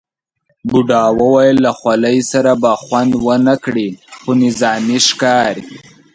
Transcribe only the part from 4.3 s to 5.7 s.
نظامي ښکاري.